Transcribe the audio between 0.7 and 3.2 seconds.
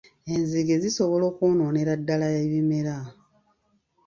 zisobola okwonoonera ddala ebimera.